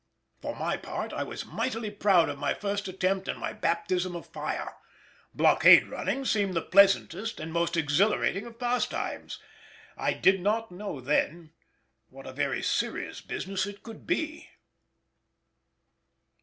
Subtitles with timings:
[0.41, 4.25] For my part, I was mightily proud of my first attempt and my baptism of
[4.25, 4.75] fire.
[5.35, 9.37] Blockade running seemed the pleasantest and most exhilarating of pastimes.
[9.95, 11.51] I did not know then
[12.09, 14.49] what a very serious business it could be.